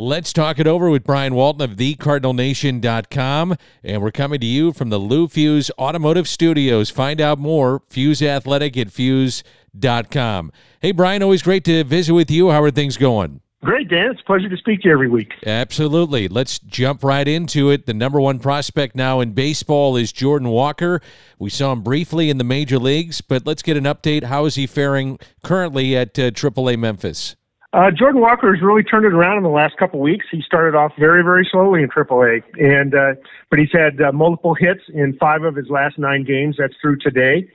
Let's 0.00 0.32
talk 0.32 0.60
it 0.60 0.68
over 0.68 0.90
with 0.90 1.02
Brian 1.02 1.34
Walton 1.34 1.68
of 1.68 1.76
thecardinalnation.com. 1.76 3.56
And 3.82 4.00
we're 4.00 4.12
coming 4.12 4.38
to 4.38 4.46
you 4.46 4.72
from 4.72 4.90
the 4.90 4.98
Lou 4.98 5.26
Fusz 5.26 5.72
Automotive 5.76 6.28
Studios. 6.28 6.88
Find 6.88 7.20
out 7.20 7.40
more, 7.40 7.80
Fusz 7.90 8.22
Athletic 8.22 8.76
at 8.76 8.90
Fusz.com. 8.90 10.52
Hey, 10.78 10.92
Brian, 10.92 11.24
always 11.24 11.42
great 11.42 11.64
to 11.64 11.82
visit 11.82 12.12
with 12.12 12.30
you. 12.30 12.50
How 12.50 12.62
are 12.62 12.70
things 12.70 12.96
going? 12.96 13.40
Great, 13.64 13.88
Dan. 13.88 14.12
It's 14.12 14.20
a 14.20 14.24
pleasure 14.24 14.48
to 14.48 14.56
speak 14.56 14.82
to 14.82 14.86
you 14.86 14.94
every 14.94 15.08
week. 15.08 15.34
Absolutely. 15.44 16.28
Let's 16.28 16.60
jump 16.60 17.02
right 17.02 17.26
into 17.26 17.70
it. 17.70 17.86
The 17.86 17.94
number 17.94 18.20
one 18.20 18.38
prospect 18.38 18.94
now 18.94 19.18
in 19.18 19.32
baseball 19.32 19.96
is 19.96 20.12
Jordan 20.12 20.50
Walker. 20.50 21.00
We 21.40 21.50
saw 21.50 21.72
him 21.72 21.82
briefly 21.82 22.30
in 22.30 22.38
the 22.38 22.44
major 22.44 22.78
leagues, 22.78 23.20
but 23.20 23.48
let's 23.48 23.62
get 23.62 23.76
an 23.76 23.82
update. 23.82 24.22
How 24.22 24.44
is 24.44 24.54
he 24.54 24.68
faring 24.68 25.18
currently 25.42 25.96
at 25.96 26.16
uh, 26.16 26.30
AAA 26.30 26.78
Memphis? 26.78 27.34
Uh, 27.74 27.90
Jordan 27.90 28.22
Walker 28.22 28.54
has 28.54 28.62
really 28.62 28.82
turned 28.82 29.04
it 29.04 29.12
around 29.12 29.36
in 29.36 29.42
the 29.42 29.50
last 29.50 29.76
couple 29.76 30.00
of 30.00 30.04
weeks. 30.04 30.24
He 30.30 30.40
started 30.40 30.74
off 30.74 30.92
very, 30.98 31.22
very 31.22 31.46
slowly 31.50 31.82
in 31.82 31.90
AAA, 31.90 32.42
and 32.58 32.94
uh, 32.94 33.20
but 33.50 33.58
he's 33.58 33.72
had 33.72 34.00
uh, 34.00 34.10
multiple 34.10 34.54
hits 34.54 34.80
in 34.88 35.16
five 35.18 35.42
of 35.42 35.54
his 35.54 35.68
last 35.68 35.98
nine 35.98 36.24
games. 36.24 36.56
That's 36.58 36.72
through 36.80 36.96
today. 36.98 37.46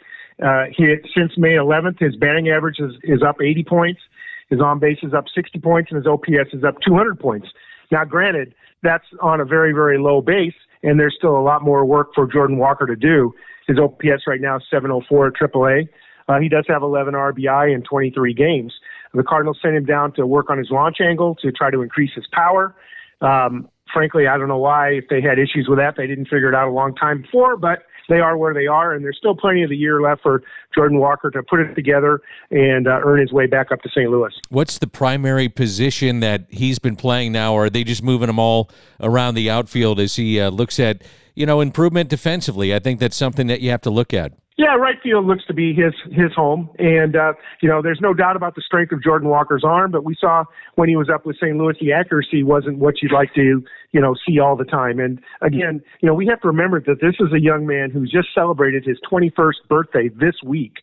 Uh, 0.42 0.66
he 0.72 0.98
since 1.18 1.36
May 1.36 1.54
11th, 1.54 2.00
his 2.00 2.16
batting 2.16 2.50
average 2.50 2.80
is, 2.80 2.94
is 3.02 3.24
up 3.24 3.38
80 3.42 3.64
points, 3.64 4.02
his 4.50 4.62
on 4.62 4.78
base 4.78 5.00
is 5.02 5.16
up 5.16 5.26
60 5.34 5.60
points, 5.60 5.90
and 5.92 5.98
his 5.98 6.06
OPS 6.06 6.54
is 6.54 6.64
up 6.64 6.76
200 6.86 7.20
points. 7.20 7.48
Now, 7.92 8.06
granted, 8.06 8.54
that's 8.84 9.06
on 9.20 9.42
a 9.42 9.46
very, 9.46 9.74
very 9.74 9.98
low 9.98 10.22
base, 10.22 10.54
and 10.84 11.00
there's 11.00 11.16
still 11.18 11.36
a 11.36 11.42
lot 11.42 11.64
more 11.64 11.86
work 11.86 12.10
for 12.14 12.28
Jordan 12.28 12.58
Walker 12.60 12.86
to 12.86 12.96
do. 12.96 13.34
His 13.68 13.80
OPS 13.80 14.28
right 14.28 14.42
now 14.42 14.58
is 14.58 14.64
704 14.70 15.28
at 15.28 15.34
AAA. 15.34 15.90
Uh, 16.28 16.40
he 16.40 16.50
does 16.50 16.66
have 16.68 16.84
11 16.84 17.16
RBI 17.16 17.74
in 17.74 17.82
23 17.82 18.34
games. 18.34 18.74
The 19.14 19.24
Cardinals 19.24 19.60
sent 19.62 19.76
him 19.76 19.86
down 19.86 20.14
to 20.14 20.26
work 20.26 20.50
on 20.50 20.58
his 20.58 20.70
launch 20.72 20.98
angle 21.00 21.36
to 21.36 21.52
try 21.52 21.70
to 21.70 21.82
increase 21.82 22.12
his 22.16 22.26
power. 22.32 22.76
Um, 23.22 23.70
frankly, 23.94 24.28
I 24.28 24.38
don't 24.38 24.48
know 24.48 24.58
why, 24.58 24.90
if 24.90 25.06
they 25.10 25.22
had 25.22 25.38
issues 25.40 25.68
with 25.70 25.78
that, 25.80 25.96
they 25.96 26.08
didn't 26.08 26.26
figure 26.26 26.50
it 26.50 26.56
out 26.56 26.68
a 26.68 26.72
long 26.72 26.96
time 26.96 27.22
before, 27.22 27.56
but 27.58 27.84
they 28.10 28.20
are 28.20 28.38
where 28.38 28.54
they 28.54 28.68
are, 28.68 28.94
and 28.94 29.04
there's 29.04 29.18
still 29.18 29.36
plenty 29.36 29.64
of 29.64 29.70
the 29.70 29.78
year 29.78 30.02
left 30.02 30.22
for 30.22 30.44
Jordan 30.76 31.00
Walker 31.00 31.32
to 31.32 31.42
put 31.44 31.60
it 31.60 31.74
together 31.74 32.22
and 32.52 32.88
uh, 32.88 33.00
earn 33.04 33.20
his 33.20 33.32
way 33.32 33.46
back 33.48 33.72
up 33.72 33.82
to 33.82 33.90
St. 33.90 34.10
Louis. 34.10 34.32
What's 34.50 34.80
the 34.80 34.88
primary 34.88 35.48
position 35.48 36.20
that 36.20 36.46
he's 36.50 36.80
been 36.80 36.96
playing 36.96 37.32
now, 37.32 37.54
or 37.54 37.66
are 37.66 37.70
they 37.70 37.84
just 37.84 38.04
moving 38.04 38.30
him 38.30 38.40
all 38.40 38.70
around 39.00 39.36
the 39.36 39.50
outfield 39.50 40.00
as 40.00 40.16
he 40.16 40.40
uh, 40.40 40.50
looks 40.50 40.80
at, 40.80 41.04
you 41.36 41.46
know, 41.46 41.62
improvement 41.62 42.10
defensively? 42.10 42.76
I 42.76 42.80
think 42.80 43.00
that's 43.00 43.16
something 43.16 43.48
that 43.48 43.62
you 43.62 43.70
have 43.70 43.82
to 43.82 43.90
look 43.90 44.14
at. 44.14 44.34
Yeah, 44.58 44.76
right 44.76 44.98
field 45.02 45.26
looks 45.26 45.44
to 45.48 45.54
be 45.54 45.74
his 45.74 45.94
his 46.12 46.32
home, 46.36 46.70
and 46.78 47.16
uh, 47.16 47.34
you 47.62 47.68
know, 47.68 47.82
there's 47.82 48.00
no 48.02 48.14
doubt 48.14 48.36
about 48.36 48.54
the 48.54 48.62
strength 48.62 48.92
of 48.92 49.02
Jordan 49.02 49.30
Walker's 49.30 49.64
arm. 49.64 49.92
But 49.92 50.04
we 50.04 50.16
saw 50.20 50.44
when 50.76 50.90
he 50.90 50.96
was 50.96 51.10
up 51.10 51.26
with 51.26 51.38
St. 51.38 51.58
Louis, 51.58 51.74
the 51.82 51.92
accuracy 51.92 52.44
wasn't 52.44 52.78
what 52.78 53.02
you'd 53.02 53.12
like 53.12 53.34
to 53.34 53.64
you 53.92 54.02
know 54.02 54.16
see 54.28 54.40
all 54.40 54.56
the 54.56 54.66
time. 54.66 55.00
And 55.00 55.20
again, 55.42 55.82
you 56.02 56.08
know, 56.08 56.14
we 56.14 56.28
have 56.28 56.40
to 56.42 56.48
remember 56.48 56.80
that 56.82 57.02
this 57.02 57.16
is 57.20 57.34
a 57.34 57.40
young 57.40 57.66
man 57.66 57.90
who's 57.90 58.12
just 58.12 58.28
celebrated 58.36 58.86
his 58.86 59.00
21st 59.12 59.68
birthday 59.70 60.10
this 60.10 60.36
week. 60.46 60.78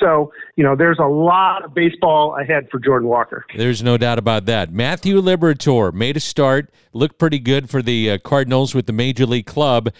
So, 0.00 0.32
you 0.56 0.64
know, 0.64 0.74
there's 0.76 0.98
a 0.98 1.06
lot 1.06 1.64
of 1.64 1.72
baseball 1.72 2.36
ahead 2.40 2.68
for 2.70 2.78
Jordan 2.78 3.08
Walker. 3.08 3.46
There's 3.56 3.82
no 3.82 3.96
doubt 3.96 4.18
about 4.18 4.46
that. 4.46 4.72
Matthew 4.72 5.20
Liberatore 5.20 5.92
made 5.92 6.16
a 6.16 6.20
start, 6.20 6.72
looked 6.92 7.18
pretty 7.18 7.38
good 7.38 7.70
for 7.70 7.80
the 7.80 8.10
uh, 8.10 8.18
Cardinals 8.18 8.74
with 8.74 8.86
the 8.86 8.92
Major 8.92 9.24
League 9.24 9.46
Club. 9.46 9.90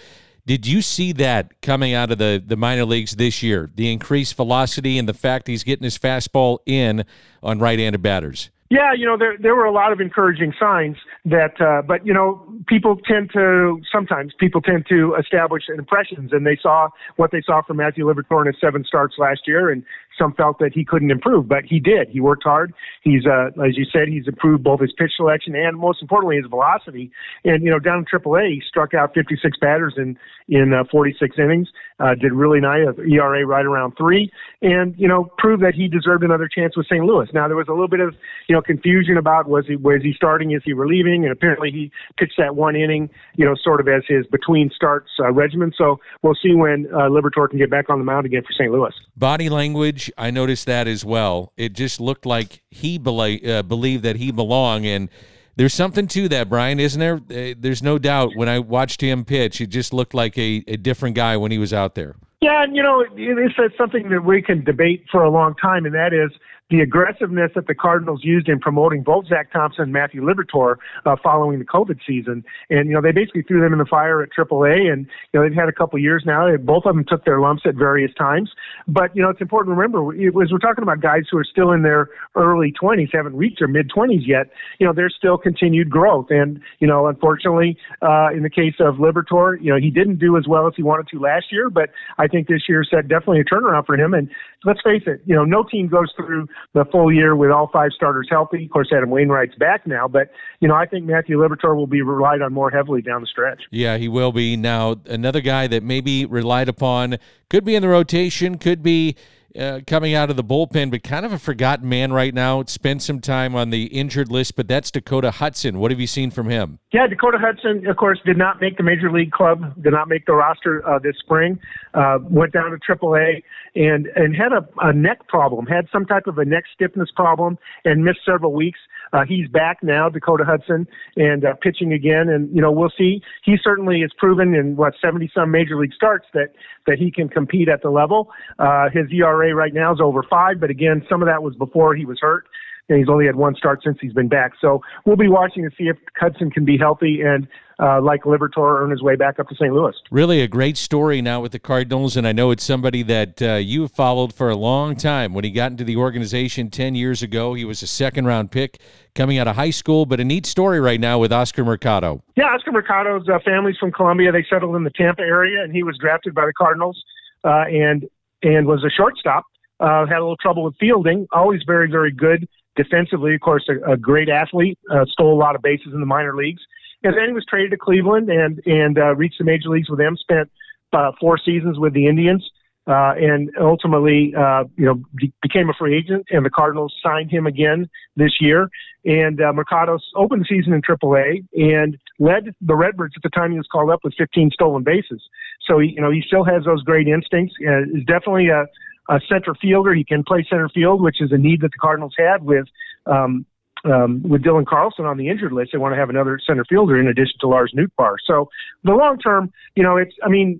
Did 0.47 0.67
you 0.67 0.83
see 0.83 1.11
that 1.13 1.59
coming 1.61 1.93
out 1.93 2.11
of 2.11 2.19
the, 2.19 2.41
the 2.45 2.55
minor 2.55 2.85
leagues 2.85 3.15
this 3.15 3.41
year? 3.41 3.71
The 3.73 3.91
increased 3.91 4.35
velocity 4.35 4.99
and 4.99 5.09
the 5.09 5.13
fact 5.13 5.47
he's 5.47 5.63
getting 5.63 5.83
his 5.83 5.97
fastball 5.97 6.59
in 6.67 7.03
on 7.41 7.57
right 7.57 7.79
handed 7.79 8.03
batters? 8.03 8.51
Yeah, 8.69 8.93
you 8.93 9.05
know, 9.05 9.15
there 9.15 9.37
there 9.37 9.55
were 9.55 9.65
a 9.65 9.71
lot 9.71 9.91
of 9.91 10.01
encouraging 10.01 10.51
signs 10.59 10.97
that, 11.23 11.61
uh, 11.61 11.83
but 11.83 12.05
you 12.05 12.13
know, 12.13 12.43
people 12.67 12.97
tend 12.97 13.31
to 13.33 13.79
sometimes 13.91 14.33
people 14.39 14.59
tend 14.59 14.87
to 14.89 15.15
establish 15.19 15.63
impressions, 15.69 16.33
and 16.33 16.47
they 16.47 16.57
saw 16.59 16.89
what 17.15 17.29
they 17.31 17.43
saw 17.45 17.61
from 17.61 17.77
Matthew 17.77 18.05
Liberatore 18.05 18.47
in 18.47 18.53
seven 18.59 18.83
starts 18.83 19.15
last 19.19 19.41
year, 19.45 19.69
and 19.69 19.83
some 20.17 20.33
felt 20.33 20.59
that 20.59 20.71
he 20.73 20.85
couldn't 20.85 21.11
improve, 21.11 21.47
but 21.47 21.65
he 21.65 21.79
did. 21.79 22.09
He 22.09 22.19
worked 22.19 22.43
hard. 22.43 22.73
He's, 23.01 23.25
uh, 23.25 23.47
as 23.63 23.77
you 23.77 23.85
said, 23.91 24.07
he's 24.07 24.27
improved 24.27 24.63
both 24.63 24.81
his 24.81 24.91
pitch 24.97 25.11
selection 25.15 25.55
and 25.55 25.77
most 25.77 26.01
importantly 26.01 26.37
his 26.37 26.45
velocity. 26.47 27.11
And 27.43 27.63
you 27.63 27.69
know, 27.69 27.79
down 27.79 27.99
in 27.99 28.05
AAA, 28.05 28.55
he 28.55 28.61
struck 28.67 28.93
out 28.93 29.13
56 29.13 29.57
batters 29.59 29.95
in 29.97 30.17
in 30.47 30.73
uh, 30.73 30.83
46 30.91 31.37
innings. 31.39 31.67
Uh, 31.99 32.13
did 32.13 32.33
really 32.33 32.59
nice. 32.59 32.85
ERA 33.09 33.45
right 33.45 33.65
around 33.65 33.93
three, 33.97 34.29
and 34.61 34.93
you 34.97 35.07
know, 35.07 35.31
proved 35.37 35.63
that 35.63 35.73
he 35.73 35.87
deserved 35.87 36.23
another 36.23 36.49
chance 36.53 36.75
with 36.75 36.85
St. 36.87 37.03
Louis. 37.03 37.27
Now 37.33 37.47
there 37.47 37.55
was 37.55 37.67
a 37.69 37.71
little 37.71 37.87
bit 37.87 38.01
of 38.01 38.13
you 38.47 38.55
know 38.55 38.61
confusion 38.61 39.17
about 39.17 39.47
was 39.47 39.65
he 39.65 39.77
was 39.77 40.01
he 40.03 40.13
starting, 40.13 40.51
is 40.51 40.61
he 40.65 40.73
relieving, 40.73 41.23
and 41.23 41.31
apparently 41.31 41.71
he 41.71 41.91
pitched 42.17 42.37
that 42.37 42.55
one 42.55 42.75
inning, 42.75 43.09
you 43.35 43.45
know, 43.45 43.55
sort 43.55 43.79
of 43.79 43.87
as 43.87 44.03
his 44.07 44.27
between 44.27 44.69
starts 44.75 45.09
uh, 45.19 45.31
regimen. 45.31 45.71
So 45.77 46.01
we'll 46.21 46.35
see 46.35 46.53
when 46.53 46.87
uh, 46.93 47.09
Liberatore 47.09 47.49
can 47.49 47.59
get 47.59 47.69
back 47.69 47.89
on 47.89 47.97
the 47.97 48.05
mound 48.05 48.25
again 48.25 48.43
for 48.43 48.51
St. 48.51 48.71
Louis. 48.71 48.93
Body 49.15 49.47
language 49.47 50.04
I 50.17 50.31
noticed 50.31 50.65
that 50.65 50.87
as 50.87 51.03
well. 51.05 51.53
It 51.57 51.73
just 51.73 51.99
looked 51.99 52.25
like 52.25 52.61
he 52.69 52.97
uh, 52.97 53.61
believed 53.63 54.03
that 54.03 54.15
he 54.15 54.31
belonged, 54.31 54.85
and 54.85 55.09
there's 55.55 55.73
something 55.73 56.07
to 56.09 56.27
that, 56.29 56.49
Brian, 56.49 56.79
isn't 56.79 56.99
there? 56.99 57.15
Uh, 57.15 57.55
there's 57.57 57.81
no 57.81 57.97
doubt. 57.97 58.31
When 58.35 58.49
I 58.49 58.59
watched 58.59 59.01
him 59.01 59.25
pitch, 59.25 59.61
it 59.61 59.67
just 59.67 59.93
looked 59.93 60.13
like 60.13 60.37
a, 60.37 60.63
a 60.67 60.77
different 60.77 61.15
guy 61.15 61.37
when 61.37 61.51
he 61.51 61.57
was 61.57 61.73
out 61.73 61.95
there. 61.95 62.15
Yeah, 62.41 62.63
and 62.63 62.75
you 62.75 62.83
know, 62.83 63.05
it's 63.15 63.77
something 63.77 64.09
that 64.09 64.23
we 64.23 64.41
can 64.41 64.63
debate 64.63 65.05
for 65.11 65.23
a 65.23 65.29
long 65.29 65.55
time, 65.55 65.85
and 65.85 65.95
that 65.95 66.13
is 66.13 66.31
the 66.71 66.79
aggressiveness 66.81 67.51
that 67.53 67.67
the 67.67 67.75
Cardinals 67.75 68.21
used 68.23 68.49
in 68.49 68.59
promoting 68.59 69.03
both 69.03 69.27
Zack 69.27 69.51
Thompson 69.51 69.83
and 69.83 69.93
Matthew 69.93 70.21
Liberatore 70.23 70.77
uh, 71.05 71.15
following 71.21 71.59
the 71.59 71.65
COVID 71.65 71.99
season. 72.07 72.43
And, 72.71 72.89
you 72.89 72.95
know, 72.95 73.01
they 73.01 73.11
basically 73.11 73.43
threw 73.43 73.61
them 73.61 73.71
in 73.71 73.77
the 73.77 73.85
fire 73.85 74.23
at 74.23 74.29
AAA. 74.35 74.91
And, 74.91 75.05
you 75.31 75.39
know, 75.39 75.47
they've 75.47 75.55
had 75.55 75.69
a 75.69 75.71
couple 75.71 75.99
years 75.99 76.23
now. 76.25 76.55
Both 76.57 76.85
of 76.85 76.95
them 76.95 77.05
took 77.07 77.23
their 77.23 77.39
lumps 77.39 77.63
at 77.67 77.75
various 77.75 78.11
times. 78.15 78.49
But, 78.87 79.15
you 79.15 79.21
know, 79.21 79.29
it's 79.29 79.41
important 79.41 79.75
to 79.75 79.79
remember, 79.79 80.11
as 80.41 80.51
we're 80.51 80.57
talking 80.57 80.81
about 80.81 81.01
guys 81.01 81.23
who 81.29 81.37
are 81.37 81.43
still 81.43 81.71
in 81.71 81.83
their 81.83 82.09
early 82.35 82.73
20s, 82.81 83.09
haven't 83.13 83.35
reached 83.35 83.59
their 83.59 83.67
mid 83.67 83.91
20s 83.95 84.25
yet, 84.25 84.49
you 84.79 84.87
know, 84.87 84.93
there's 84.93 85.13
still 85.15 85.37
continued 85.37 85.91
growth. 85.91 86.27
And, 86.31 86.59
you 86.79 86.87
know, 86.87 87.05
unfortunately, 87.05 87.77
uh, 88.01 88.29
in 88.33 88.41
the 88.41 88.49
case 88.49 88.75
of 88.79 88.95
Liberatore, 88.95 89.61
you 89.61 89.71
know, 89.71 89.79
he 89.79 89.91
didn't 89.91 90.17
do 90.17 90.35
as 90.35 90.47
well 90.47 90.65
as 90.65 90.73
he 90.75 90.81
wanted 90.81 91.07
to 91.09 91.19
last 91.19 91.51
year, 91.51 91.69
but 91.69 91.91
I 92.17 92.27
think 92.27 92.47
this 92.47 92.63
year 92.67 92.83
set 92.83 93.07
definitely 93.07 93.41
a 93.41 93.45
turnaround 93.45 93.85
for 93.85 93.95
him. 93.95 94.15
And 94.15 94.31
let's 94.63 94.81
face 94.81 95.03
it, 95.05 95.21
you 95.25 95.35
know, 95.35 95.45
no 95.45 95.63
team 95.63 95.87
goes 95.87 96.11
through 96.15 96.47
the 96.73 96.85
full 96.91 97.11
year 97.11 97.35
with 97.35 97.51
all 97.51 97.69
five 97.71 97.91
starters 97.95 98.27
healthy. 98.29 98.65
Of 98.65 98.71
course, 98.71 98.89
Adam 98.95 99.09
Wainwright's 99.09 99.55
back 99.55 99.87
now, 99.87 100.07
but 100.07 100.29
you 100.59 100.67
know 100.67 100.75
I 100.75 100.85
think 100.85 101.05
Matthew 101.05 101.37
Liberatore 101.37 101.75
will 101.75 101.87
be 101.87 102.01
relied 102.01 102.41
on 102.41 102.53
more 102.53 102.69
heavily 102.69 103.01
down 103.01 103.21
the 103.21 103.27
stretch. 103.27 103.63
Yeah, 103.71 103.97
he 103.97 104.07
will 104.07 104.31
be. 104.31 104.55
Now 104.55 104.95
another 105.05 105.41
guy 105.41 105.67
that 105.67 105.83
may 105.83 106.01
be 106.01 106.25
relied 106.25 106.69
upon 106.69 107.17
could 107.49 107.63
be 107.65 107.75
in 107.75 107.81
the 107.81 107.89
rotation, 107.89 108.57
could 108.57 108.83
be 108.83 109.15
uh, 109.57 109.81
coming 109.87 110.13
out 110.13 110.29
of 110.29 110.35
the 110.35 110.43
bullpen, 110.43 110.91
but 110.91 111.03
kind 111.03 111.25
of 111.25 111.33
a 111.33 111.39
forgotten 111.39 111.87
man 111.87 112.13
right 112.13 112.33
now. 112.33 112.63
Spent 112.63 113.01
some 113.01 113.19
time 113.19 113.55
on 113.55 113.69
the 113.69 113.85
injured 113.85 114.31
list, 114.31 114.55
but 114.55 114.67
that's 114.67 114.91
Dakota 114.91 115.31
Hudson. 115.31 115.79
What 115.79 115.91
have 115.91 115.99
you 115.99 116.07
seen 116.07 116.31
from 116.31 116.49
him? 116.49 116.79
Yeah, 116.91 117.07
Dakota 117.07 117.37
Hudson, 117.39 117.87
of 117.87 117.97
course, 117.97 118.19
did 118.25 118.37
not 118.37 118.61
make 118.61 118.77
the 118.77 118.83
major 118.83 119.11
league 119.11 119.31
club, 119.31 119.81
did 119.81 119.93
not 119.93 120.07
make 120.07 120.25
the 120.25 120.33
roster 120.33 120.87
uh, 120.87 120.99
this 120.99 121.15
spring. 121.19 121.59
Uh, 121.93 122.19
went 122.23 122.53
down 122.53 122.71
to 122.71 122.77
AAA 122.77 123.43
and 123.75 124.07
and 124.15 124.35
had 124.35 124.51
a, 124.53 124.67
a 124.81 124.93
neck 124.93 125.27
problem, 125.27 125.65
had 125.65 125.87
some 125.91 126.05
type 126.05 126.27
of 126.27 126.37
a 126.37 126.45
neck 126.45 126.63
stiffness 126.73 127.09
problem, 127.15 127.57
and 127.83 128.03
missed 128.03 128.19
several 128.25 128.53
weeks. 128.53 128.79
Uh, 129.15 129.23
he's 129.25 129.47
back 129.47 129.81
now, 129.81 130.09
Dakota 130.09 130.43
Hudson, 130.43 130.85
and 131.15 131.45
uh, 131.45 131.53
pitching 131.61 131.93
again. 131.93 132.27
And 132.27 132.53
you 132.53 132.61
know, 132.61 132.71
we'll 132.71 132.91
see. 132.97 133.21
He 133.45 133.55
certainly 133.63 134.01
has 134.01 134.11
proven 134.17 134.53
in 134.53 134.75
what 134.75 134.93
70 135.01 135.31
some 135.33 135.51
major 135.51 135.79
league 135.79 135.93
starts 135.93 136.25
that 136.33 136.49
that 136.85 136.99
he 136.99 137.11
can 137.11 137.29
compete 137.29 137.69
at 137.69 137.81
the 137.81 137.89
level. 137.89 138.29
Uh, 138.59 138.89
his 138.89 139.05
ERA 139.13 139.55
right 139.55 139.73
now 139.73 139.93
is 139.93 140.01
over 140.01 140.21
five, 140.29 140.59
but 140.59 140.69
again, 140.69 141.05
some 141.09 141.21
of 141.21 141.27
that 141.27 141.41
was 141.43 141.55
before 141.55 141.95
he 141.95 142.03
was 142.03 142.19
hurt. 142.19 142.45
And 142.89 142.99
he's 142.99 143.09
only 143.09 143.25
had 143.25 143.35
one 143.35 143.55
start 143.55 143.81
since 143.83 143.97
he's 143.99 144.13
been 144.13 144.27
back. 144.27 144.53
So 144.61 144.81
we'll 145.05 145.15
be 145.15 145.27
watching 145.27 145.63
to 145.63 145.71
see 145.75 145.85
if 145.85 145.97
Hudson 146.19 146.51
can 146.51 146.65
be 146.65 146.77
healthy 146.77 147.21
and 147.21 147.47
uh, 147.79 148.01
like 148.01 148.23
Liberatore 148.23 148.79
earn 148.79 148.91
his 148.91 149.01
way 149.01 149.15
back 149.15 149.39
up 149.39 149.49
to 149.49 149.55
St. 149.55 149.73
Louis. 149.73 149.93
Really 150.11 150.41
a 150.41 150.47
great 150.47 150.77
story 150.77 151.21
now 151.21 151.41
with 151.41 151.51
the 151.51 151.59
Cardinals, 151.59 152.15
and 152.15 152.27
I 152.27 152.31
know 152.31 152.51
it's 152.51 152.63
somebody 152.63 153.03
that 153.03 153.41
uh, 153.41 153.55
you 153.55 153.87
followed 153.87 154.33
for 154.33 154.49
a 154.49 154.55
long 154.55 154.95
time. 154.95 155.33
When 155.33 155.43
he 155.43 155.51
got 155.51 155.71
into 155.71 155.83
the 155.83 155.97
organization 155.97 156.69
10 156.69 156.95
years 156.95 157.21
ago, 157.21 157.53
he 157.53 157.65
was 157.65 157.81
a 157.83 157.87
second 157.87 158.25
round 158.25 158.51
pick 158.51 158.79
coming 159.13 159.37
out 159.37 159.47
of 159.47 159.55
high 159.55 159.71
school, 159.71 160.05
but 160.05 160.19
a 160.19 160.23
neat 160.23 160.45
story 160.45 160.79
right 160.79 160.99
now 160.99 161.19
with 161.19 161.33
Oscar 161.33 161.65
Mercado. 161.65 162.23
Yeah, 162.35 162.45
Oscar 162.45 162.71
Mercado's 162.71 163.27
uh, 163.27 163.39
family's 163.43 163.77
from 163.77 163.91
Colombia. 163.91 164.31
They 164.31 164.45
settled 164.49 164.75
in 164.75 164.83
the 164.83 164.91
Tampa 164.91 165.21
area, 165.21 165.63
and 165.63 165.73
he 165.73 165.83
was 165.83 165.97
drafted 165.99 166.33
by 166.33 166.45
the 166.45 166.53
Cardinals 166.53 167.03
uh, 167.43 167.65
and 167.67 168.05
and 168.43 168.67
was 168.67 168.83
a 168.83 168.89
shortstop. 168.89 169.43
Uh, 169.79 170.05
had 170.05 170.19
a 170.19 170.21
little 170.21 170.37
trouble 170.37 170.63
with 170.63 170.75
fielding. 170.79 171.27
Always 171.33 171.61
very, 171.67 171.89
very 171.89 172.11
good 172.11 172.47
defensively. 172.75 173.35
Of 173.35 173.41
course, 173.41 173.67
a, 173.69 173.93
a 173.93 173.97
great 173.97 174.29
athlete. 174.29 174.77
Uh, 174.91 175.05
stole 175.05 175.33
a 175.33 175.39
lot 175.39 175.55
of 175.55 175.61
bases 175.61 175.93
in 175.93 175.99
the 175.99 176.05
minor 176.05 176.35
leagues 176.35 176.61
and 177.05 177.15
then 177.15 177.27
he 177.27 177.33
was 177.33 177.45
traded 177.45 177.71
to 177.71 177.77
Cleveland 177.77 178.29
and 178.29 178.61
and 178.65 178.97
uh, 178.97 179.15
reached 179.15 179.37
the 179.37 179.43
major 179.43 179.69
leagues 179.69 179.89
with 179.89 179.99
them. 179.99 180.17
Spent 180.17 180.49
uh, 180.91 181.11
four 181.19 181.37
seasons 181.37 181.77
with 181.77 181.93
the 181.93 182.07
Indians, 182.07 182.49
uh, 182.87 183.13
and 183.17 183.51
ultimately, 183.59 184.33
uh, 184.35 184.63
you 184.75 184.85
know, 184.85 185.01
be- 185.15 185.33
became 185.41 185.69
a 185.69 185.73
free 185.73 185.95
agent. 185.97 186.25
And 186.29 186.45
the 186.45 186.49
Cardinals 186.49 186.93
signed 187.03 187.31
him 187.31 187.45
again 187.45 187.89
this 188.15 188.37
year. 188.39 188.69
And 189.05 189.39
uh, 189.39 189.53
Mercado 189.53 189.99
opened 190.15 190.41
the 190.41 190.45
season 190.49 190.73
in 190.73 190.81
AAA 190.81 191.45
and 191.53 191.97
led 192.17 192.55
the 192.61 192.75
Redbirds 192.75 193.13
at 193.15 193.21
the 193.21 193.29
time 193.29 193.51
he 193.51 193.57
was 193.57 193.67
called 193.71 193.91
up 193.91 193.99
with 194.03 194.15
15 194.17 194.49
stolen 194.51 194.83
bases. 194.83 195.21
So 195.67 195.77
he, 195.79 195.89
you 195.89 196.01
know, 196.01 196.09
he 196.09 196.23
still 196.25 196.43
has 196.43 196.63
those 196.65 196.81
great 196.83 197.07
instincts. 197.07 197.53
Uh, 197.61 197.83
is 197.93 198.03
definitely 198.07 198.49
a 198.49 198.65
a 199.09 199.19
center 199.29 199.53
fielder. 199.55 199.93
He 199.93 200.03
can 200.03 200.23
play 200.23 200.45
center 200.49 200.69
field, 200.69 201.01
which 201.01 201.21
is 201.21 201.31
a 201.31 201.37
need 201.37 201.61
that 201.61 201.71
the 201.71 201.77
Cardinals 201.77 202.13
had 202.17 202.43
with 202.43 202.67
um, 203.05 203.45
um, 203.85 204.23
with 204.23 204.41
Dylan 204.41 204.65
Carlson 204.65 205.05
on 205.05 205.17
the 205.17 205.29
injured 205.29 205.51
list, 205.51 205.71
they 205.71 205.77
want 205.77 205.93
to 205.93 205.99
have 205.99 206.09
another 206.09 206.39
center 206.45 206.65
fielder 206.65 206.99
in 206.99 207.07
addition 207.07 207.35
to 207.41 207.47
Lars 207.47 207.73
Nootbaar. 207.77 208.15
So 208.25 208.49
the 208.83 208.93
long 208.93 209.19
term, 209.19 209.53
you 209.75 209.83
know, 209.83 209.97
it's 209.97 210.15
I 210.23 210.29
mean, 210.29 210.59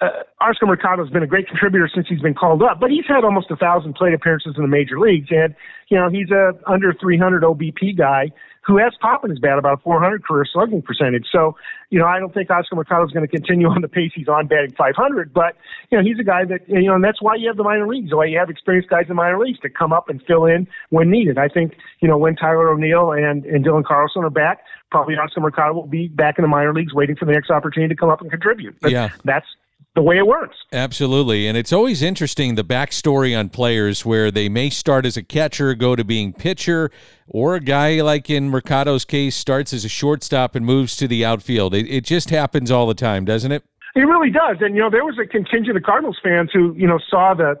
uh, 0.00 0.08
Oscar 0.40 0.66
Mercado 0.66 1.02
has 1.02 1.12
been 1.12 1.22
a 1.22 1.26
great 1.26 1.48
contributor 1.48 1.88
since 1.92 2.06
he's 2.08 2.20
been 2.20 2.34
called 2.34 2.62
up, 2.62 2.80
but 2.80 2.90
he's 2.90 3.06
had 3.08 3.24
almost 3.24 3.50
a 3.50 3.56
thousand 3.56 3.94
plate 3.94 4.12
appearances 4.12 4.54
in 4.56 4.62
the 4.62 4.68
major 4.68 5.00
leagues, 5.00 5.28
and 5.30 5.54
you 5.88 5.96
know 5.96 6.10
he's 6.10 6.30
a 6.30 6.52
under 6.66 6.92
300 6.92 7.42
OBP 7.42 7.96
guy 7.96 8.30
who 8.66 8.78
has 8.78 8.92
pop 9.00 9.24
in 9.24 9.30
his 9.30 9.38
bat, 9.38 9.58
about 9.58 9.78
a 9.78 9.82
400 9.82 10.24
career 10.24 10.44
slugging 10.50 10.80
percentage. 10.80 11.26
So, 11.30 11.56
you 11.90 11.98
know, 11.98 12.06
I 12.06 12.18
don't 12.18 12.32
think 12.32 12.50
Oscar 12.50 12.76
Mercado 12.76 13.04
is 13.04 13.12
going 13.12 13.26
to 13.26 13.30
continue 13.30 13.68
on 13.68 13.82
the 13.82 13.88
pace 13.88 14.12
he's 14.14 14.28
on, 14.28 14.46
batting 14.46 14.72
500. 14.76 15.32
But 15.32 15.56
you 15.90 15.98
know, 15.98 16.04
he's 16.04 16.18
a 16.18 16.24
guy 16.24 16.44
that 16.46 16.68
you 16.68 16.88
know, 16.88 16.94
and 16.94 17.04
that's 17.04 17.20
why 17.20 17.34
you 17.36 17.46
have 17.48 17.56
the 17.56 17.62
minor 17.62 17.86
leagues, 17.86 18.14
why 18.14 18.24
you 18.26 18.38
have 18.38 18.50
experienced 18.50 18.88
guys 18.88 19.06
in 19.08 19.16
minor 19.16 19.38
leagues 19.38 19.60
to 19.60 19.68
come 19.68 19.92
up 19.92 20.08
and 20.08 20.22
fill 20.26 20.46
in 20.46 20.66
when 20.90 21.10
needed. 21.10 21.38
I 21.38 21.48
think 21.48 21.74
you 22.00 22.08
know 22.08 22.16
when 22.16 22.36
Tyler 22.36 22.70
O'Neill 22.70 23.12
and 23.12 23.44
and 23.44 23.64
Dylan 23.64 23.84
Carlson 23.84 24.24
are 24.24 24.30
back, 24.30 24.60
probably 24.90 25.14
Oscar 25.14 25.40
Mercado 25.40 25.74
will 25.74 25.86
be 25.86 26.08
back 26.08 26.38
in 26.38 26.42
the 26.42 26.48
minor 26.48 26.72
leagues, 26.72 26.94
waiting 26.94 27.16
for 27.16 27.26
the 27.26 27.32
next 27.32 27.50
opportunity 27.50 27.94
to 27.94 27.98
come 27.98 28.08
up 28.08 28.20
and 28.20 28.30
contribute. 28.30 28.76
But 28.80 28.92
yeah, 28.92 29.10
that's 29.24 29.46
the 29.94 30.02
way 30.02 30.18
it 30.18 30.26
works. 30.26 30.56
Absolutely. 30.72 31.46
And 31.46 31.56
it's 31.56 31.72
always 31.72 32.02
interesting 32.02 32.56
the 32.56 32.64
backstory 32.64 33.38
on 33.38 33.48
players 33.48 34.04
where 34.04 34.30
they 34.30 34.48
may 34.48 34.70
start 34.70 35.06
as 35.06 35.16
a 35.16 35.22
catcher, 35.22 35.74
go 35.74 35.94
to 35.94 36.04
being 36.04 36.32
pitcher, 36.32 36.90
or 37.28 37.54
a 37.54 37.60
guy 37.60 38.00
like 38.00 38.28
in 38.28 38.50
Mercado's 38.50 39.04
case 39.04 39.36
starts 39.36 39.72
as 39.72 39.84
a 39.84 39.88
shortstop 39.88 40.56
and 40.56 40.66
moves 40.66 40.96
to 40.96 41.06
the 41.06 41.24
outfield. 41.24 41.74
It, 41.74 41.86
it 41.88 42.04
just 42.04 42.30
happens 42.30 42.70
all 42.70 42.86
the 42.86 42.94
time, 42.94 43.24
doesn't 43.24 43.52
it? 43.52 43.62
It 43.94 44.00
really 44.00 44.30
does. 44.30 44.56
And, 44.60 44.74
you 44.74 44.80
know, 44.80 44.90
there 44.90 45.04
was 45.04 45.16
a 45.22 45.26
contingent 45.26 45.76
of 45.76 45.84
Cardinals 45.84 46.18
fans 46.20 46.50
who, 46.52 46.74
you 46.76 46.88
know, 46.88 46.98
saw 47.08 47.32
the 47.34 47.54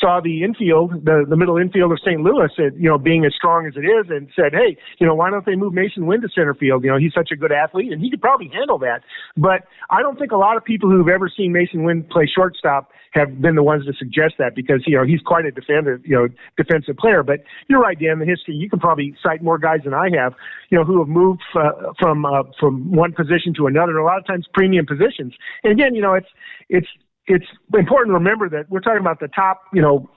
saw 0.00 0.20
the 0.22 0.42
infield, 0.42 1.04
the, 1.04 1.24
the 1.28 1.36
middle 1.36 1.56
infield 1.56 1.92
of 1.92 1.98
St. 2.00 2.20
Louis, 2.20 2.50
at, 2.58 2.76
you 2.76 2.88
know, 2.88 2.98
being 2.98 3.24
as 3.24 3.32
strong 3.34 3.66
as 3.66 3.74
it 3.76 3.86
is, 3.86 4.06
and 4.08 4.28
said, 4.34 4.52
hey, 4.52 4.76
you 4.98 5.06
know, 5.06 5.14
why 5.14 5.30
don't 5.30 5.44
they 5.46 5.56
move 5.56 5.72
Masyn 5.72 6.06
Winn 6.06 6.20
to 6.20 6.28
center 6.34 6.54
field? 6.54 6.84
You 6.84 6.90
know, 6.90 6.98
he's 6.98 7.14
such 7.14 7.30
a 7.32 7.36
good 7.36 7.52
athlete, 7.52 7.92
and 7.92 8.00
he 8.00 8.10
could 8.10 8.20
probably 8.20 8.50
handle 8.52 8.78
that. 8.78 9.02
But 9.36 9.64
I 9.90 10.02
don't 10.02 10.18
think 10.18 10.32
a 10.32 10.36
lot 10.36 10.56
of 10.56 10.64
people 10.64 10.90
who've 10.90 11.08
ever 11.08 11.30
seen 11.34 11.52
Masyn 11.52 11.84
Winn 11.84 12.04
play 12.04 12.26
shortstop 12.26 12.90
have 13.12 13.40
been 13.40 13.54
the 13.54 13.62
ones 13.62 13.86
to 13.86 13.92
suggest 13.98 14.34
that 14.38 14.54
because 14.54 14.82
you 14.86 14.96
know 14.96 15.04
he's 15.04 15.20
quite 15.20 15.44
a 15.44 15.50
defender, 15.50 16.00
you 16.04 16.14
know, 16.14 16.28
defensive 16.56 16.96
player. 16.96 17.22
But 17.22 17.40
you're 17.68 17.80
right, 17.80 17.98
Dan. 17.98 18.18
The 18.18 18.26
history 18.26 18.54
you 18.54 18.68
can 18.68 18.78
probably 18.78 19.14
cite 19.22 19.42
more 19.42 19.58
guys 19.58 19.80
than 19.84 19.94
I 19.94 20.08
have, 20.16 20.34
you 20.70 20.78
know, 20.78 20.84
who 20.84 20.98
have 20.98 21.08
moved 21.08 21.42
uh, 21.54 21.92
from 21.98 22.24
uh, 22.24 22.42
from 22.58 22.92
one 22.92 23.12
position 23.12 23.54
to 23.56 23.66
another. 23.66 23.92
And 23.92 24.00
a 24.00 24.04
lot 24.04 24.18
of 24.18 24.26
times 24.26 24.46
premium 24.52 24.86
positions. 24.86 25.34
And 25.64 25.72
again, 25.72 25.94
you 25.94 26.02
know, 26.02 26.14
it's 26.14 26.28
it's 26.68 26.88
it's 27.28 27.46
important 27.74 28.10
to 28.10 28.14
remember 28.14 28.48
that 28.48 28.68
we're 28.68 28.80
talking 28.80 29.00
about 29.00 29.20
the 29.20 29.28
top, 29.28 29.62
you 29.72 29.82
know, 29.82 30.08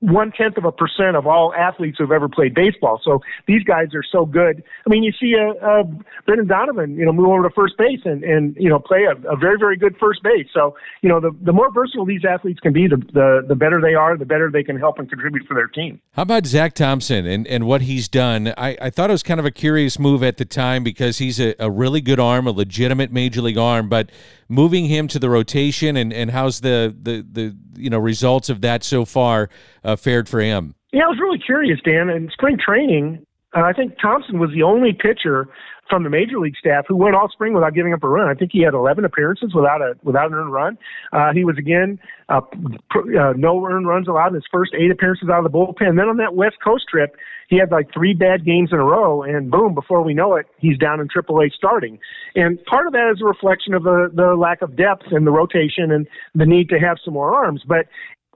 one 0.00 0.30
tenth 0.30 0.56
of 0.56 0.64
a 0.64 0.70
percent 0.70 1.16
of 1.16 1.26
all 1.26 1.52
athletes 1.54 1.98
who've 1.98 2.12
ever 2.12 2.28
played 2.28 2.54
baseball. 2.54 3.00
So 3.02 3.20
these 3.46 3.64
guys 3.64 3.88
are 3.94 4.04
so 4.04 4.24
good. 4.24 4.62
I 4.86 4.88
mean, 4.88 5.02
you 5.02 5.12
see 5.12 5.34
a, 5.34 5.50
a 5.66 5.84
Brendan 6.24 6.46
Donovan, 6.46 6.96
you 6.96 7.04
know, 7.04 7.12
move 7.12 7.28
over 7.28 7.42
to 7.42 7.54
first 7.54 7.76
base 7.76 8.00
and 8.04 8.22
and 8.22 8.56
you 8.58 8.68
know 8.68 8.78
play 8.78 9.04
a, 9.04 9.12
a 9.28 9.36
very 9.36 9.58
very 9.58 9.76
good 9.76 9.96
first 9.98 10.22
base. 10.22 10.46
So 10.54 10.76
you 11.02 11.08
know, 11.08 11.20
the 11.20 11.36
the 11.42 11.52
more 11.52 11.72
versatile 11.72 12.06
these 12.06 12.24
athletes 12.24 12.60
can 12.60 12.72
be, 12.72 12.86
the 12.86 12.96
the 13.12 13.44
the 13.48 13.56
better 13.56 13.80
they 13.80 13.94
are, 13.94 14.16
the 14.16 14.26
better 14.26 14.50
they 14.52 14.62
can 14.62 14.78
help 14.78 14.98
and 14.98 15.08
contribute 15.08 15.46
for 15.46 15.54
their 15.54 15.66
team. 15.66 16.00
How 16.12 16.22
about 16.22 16.46
Zack 16.46 16.74
Thompson 16.74 17.26
and 17.26 17.46
and 17.48 17.66
what 17.66 17.82
he's 17.82 18.08
done? 18.08 18.54
I 18.56 18.76
I 18.80 18.90
thought 18.90 19.10
it 19.10 19.14
was 19.14 19.24
kind 19.24 19.40
of 19.40 19.46
a 19.46 19.50
curious 19.50 19.98
move 19.98 20.22
at 20.22 20.36
the 20.36 20.44
time 20.44 20.84
because 20.84 21.18
he's 21.18 21.40
a, 21.40 21.56
a 21.58 21.70
really 21.70 22.00
good 22.00 22.20
arm, 22.20 22.46
a 22.46 22.52
legitimate 22.52 23.10
major 23.10 23.42
league 23.42 23.58
arm, 23.58 23.88
but 23.88 24.10
moving 24.48 24.86
him 24.86 25.08
to 25.08 25.18
the 25.18 25.28
rotation 25.28 25.96
and 25.96 26.12
and 26.12 26.30
how's 26.30 26.60
the 26.60 26.94
the 27.02 27.26
the 27.30 27.56
you 27.76 27.90
know 27.90 27.98
results 27.98 28.48
of 28.48 28.60
that 28.60 28.82
so 28.82 29.04
far 29.04 29.48
uh, 29.88 29.96
fared 29.96 30.28
for 30.28 30.40
him? 30.40 30.74
Yeah, 30.92 31.04
I 31.04 31.08
was 31.08 31.18
really 31.18 31.38
curious, 31.38 31.80
Dan. 31.84 32.08
In 32.08 32.30
spring 32.32 32.58
training, 32.58 33.24
uh, 33.56 33.62
I 33.62 33.72
think 33.72 33.98
Thompson 34.00 34.38
was 34.38 34.50
the 34.50 34.62
only 34.62 34.92
pitcher 34.92 35.48
from 35.88 36.02
the 36.02 36.10
major 36.10 36.38
league 36.38 36.56
staff 36.56 36.84
who 36.86 36.96
went 36.96 37.14
all 37.14 37.28
spring 37.30 37.54
without 37.54 37.72
giving 37.72 37.94
up 37.94 38.02
a 38.02 38.08
run. 38.08 38.28
I 38.28 38.34
think 38.34 38.50
he 38.52 38.60
had 38.60 38.74
11 38.74 39.06
appearances 39.06 39.54
without 39.54 39.80
a 39.80 39.94
without 40.02 40.26
an 40.26 40.34
earned 40.34 40.52
run. 40.52 40.78
Uh, 41.12 41.32
he 41.32 41.44
was 41.44 41.56
again 41.56 41.98
uh, 42.28 42.42
pr- 42.90 43.18
uh, 43.18 43.32
no 43.34 43.64
earned 43.66 43.86
runs 43.86 44.06
allowed 44.06 44.28
in 44.28 44.34
his 44.34 44.44
first 44.52 44.72
eight 44.78 44.90
appearances 44.90 45.30
out 45.30 45.44
of 45.44 45.50
the 45.50 45.56
bullpen. 45.56 45.96
Then 45.96 46.08
on 46.08 46.18
that 46.18 46.34
West 46.34 46.56
Coast 46.62 46.84
trip, 46.90 47.16
he 47.48 47.56
had 47.56 47.70
like 47.70 47.92
three 47.92 48.12
bad 48.12 48.44
games 48.44 48.70
in 48.70 48.78
a 48.78 48.84
row, 48.84 49.22
and 49.22 49.50
boom, 49.50 49.74
before 49.74 50.02
we 50.02 50.12
know 50.12 50.34
it, 50.34 50.46
he's 50.58 50.76
down 50.76 51.00
in 51.00 51.08
AAA 51.08 51.52
starting. 51.52 51.98
And 52.34 52.62
part 52.66 52.86
of 52.86 52.92
that 52.92 53.10
is 53.14 53.22
a 53.22 53.24
reflection 53.24 53.72
of 53.72 53.82
the 53.82 54.10
the 54.12 54.36
lack 54.36 54.60
of 54.60 54.76
depth 54.76 55.04
in 55.10 55.24
the 55.24 55.30
rotation 55.30 55.90
and 55.90 56.06
the 56.34 56.46
need 56.46 56.68
to 56.68 56.78
have 56.78 56.98
some 57.02 57.14
more 57.14 57.34
arms. 57.34 57.62
But 57.66 57.86